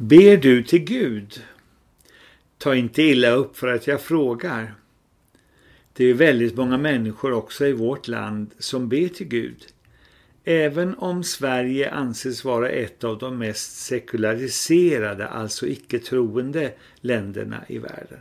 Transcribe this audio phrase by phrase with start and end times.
[0.00, 1.42] Ber du till Gud?
[2.58, 4.74] Ta inte illa upp för att jag frågar.
[5.92, 9.66] Det är väldigt många människor också i vårt land som ber till Gud.
[10.44, 18.20] Även om Sverige anses vara ett av de mest sekulariserade, alltså icke-troende länderna i världen.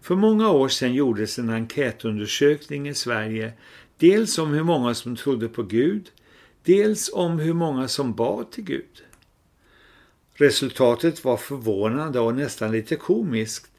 [0.00, 3.52] För många år sedan gjordes en enkätundersökning i Sverige,
[3.96, 6.10] dels om hur många som trodde på Gud,
[6.62, 9.04] dels om hur många som bad till Gud.
[10.40, 13.72] Resultatet var förvånande och nästan lite komiskt.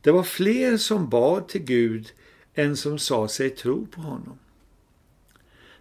[0.00, 2.12] Det var fler som bad till Gud
[2.54, 4.38] än som sa sig tro på honom.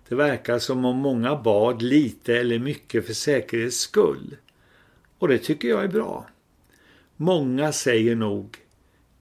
[0.08, 4.38] Det verkar som om många bad lite eller mycket för säkerhets skull.
[5.20, 6.28] Och det tycker jag är bra.
[7.16, 8.58] Många säger nog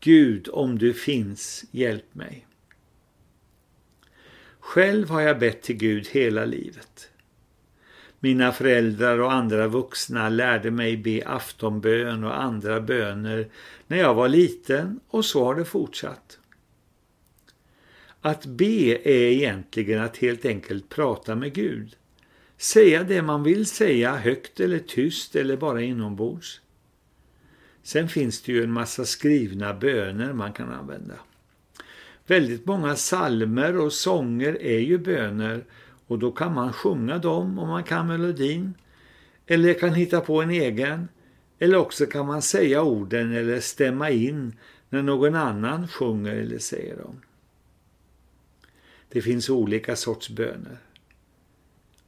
[0.01, 2.47] Gud, om du finns, hjälp mig.
[4.61, 7.12] Själv har jag bett till Gud hela livet.
[8.25, 13.49] Mina föräldrar och andra vuxna lärde mig be aftonbön och andra böner
[13.87, 16.39] när jag var liten och så har det fortsatt.
[18.21, 21.97] Att be är egentligen att helt enkelt prata med Gud.
[22.57, 26.61] Säga det man vill säga högt eller tyst eller bara inombords.
[27.83, 31.15] Sen finns det ju en massa skrivna böner man kan använda.
[32.27, 35.65] Väldigt många salmer och sånger är ju böner
[36.13, 38.75] och då kan man sjunga dem om man kan melodin.
[39.47, 41.09] Eller kan hitta på en egen.
[41.59, 44.57] Eller också kan man säga orden eller stämma in
[44.89, 47.21] när någon annan sjunger eller säger dem.
[49.09, 50.79] Det finns olika sorts böner.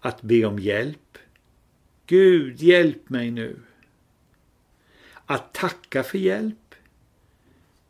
[0.01, 1.19] Att be om hjälp.
[2.07, 3.57] Gud, hjälp mig nu.
[5.27, 6.75] Att tacka för hjälp.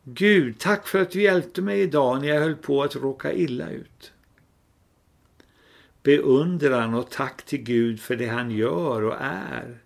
[0.03, 3.69] Gud, tack för att du hjälpte mig idag när jag höll på att råka illa
[3.69, 4.11] ut.
[6.05, 9.77] Beundran och tack till Gud för det han gör och är.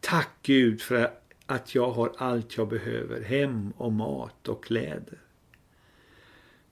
[0.00, 1.12] Tack Gud för
[1.46, 5.18] att jag har allt jag behöver, hem och mat och kläder.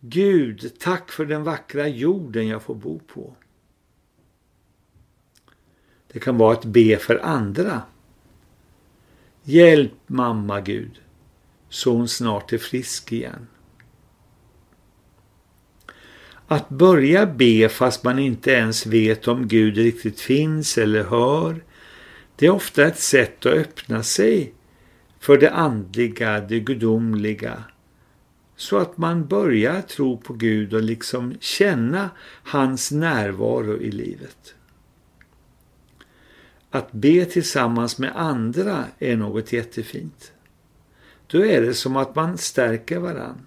[0.00, 3.36] Gud, tack för den vackra jorden jag får bo på.
[6.12, 7.82] Det kan vara att be för andra.
[9.42, 11.00] Hjälp mamma Gud,
[11.68, 13.46] så hon snart är frisk igen.
[16.46, 21.64] Att börja be fast man inte ens vet om Gud riktigt finns eller hör,
[22.36, 24.54] det är ofta ett sätt att öppna sig
[25.20, 27.64] för det andliga, det gudomliga,
[28.56, 32.10] så att man börjar tro på Gud och liksom känna
[32.42, 34.54] hans närvaro i livet.
[36.70, 40.32] Att be tillsammans med andra är något jättefint.
[41.26, 43.46] Då är det som att man stärker varann.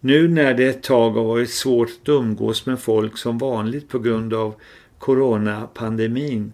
[0.00, 3.98] Nu när det ett tag har varit svårt att umgås med folk som vanligt på
[3.98, 4.54] grund av
[4.98, 6.52] coronapandemin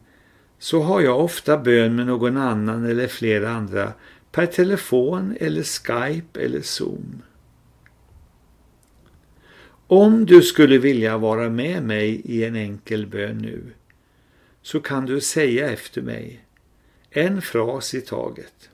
[0.59, 3.93] så har jag ofta bön med någon annan eller flera andra
[4.33, 7.23] per telefon eller Skype eller Zoom.
[9.87, 13.63] Om du skulle vilja vara med mig i en enkel bön nu
[14.63, 16.45] så kan du säga efter mig
[17.11, 18.71] en fras i taget.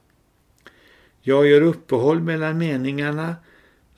[1.23, 3.37] Jag gör uppehåll mellan meningarna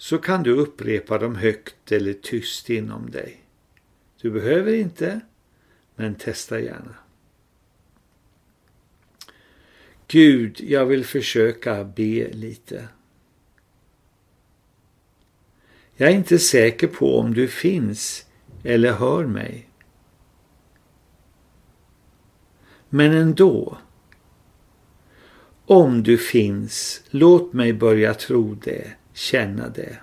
[0.03, 3.43] så kan du upprepa dem högt eller tyst inom dig.
[4.21, 5.21] Du behöver inte,
[5.95, 6.95] men testa gärna.
[10.09, 12.89] Gud, jag vill försöka be lite.
[15.97, 18.27] Jag är inte säker på om du finns
[18.65, 19.69] eller hör mig.
[22.89, 23.79] Men ändå.
[25.67, 30.01] Om du finns, låt mig börja tro det känna det.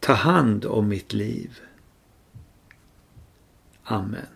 [0.00, 1.60] Ta hand om mitt liv.
[3.84, 4.33] Amen.